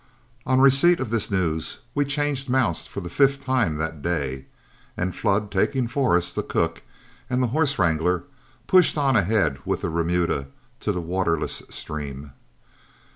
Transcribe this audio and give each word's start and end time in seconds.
On 0.47 0.59
receipt 0.59 0.99
of 0.99 1.11
this 1.11 1.29
news, 1.29 1.77
we 1.93 2.05
changed 2.05 2.49
mounts 2.49 2.87
for 2.87 3.01
the 3.01 3.07
fifth 3.09 3.39
time 3.39 3.77
that 3.77 4.01
day; 4.01 4.47
and 4.97 5.15
Flood, 5.15 5.51
taking 5.51 5.87
Forrest, 5.87 6.33
the 6.33 6.41
cook, 6.41 6.81
and 7.29 7.43
the 7.43 7.49
horse 7.53 7.77
wrangler, 7.77 8.23
pushed 8.65 8.97
on 8.97 9.15
ahead 9.15 9.59
with 9.63 9.81
the 9.81 9.91
remuda 9.91 10.47
to 10.79 10.91
the 10.91 11.01
waterless 11.01 11.61
stream. 11.69 12.31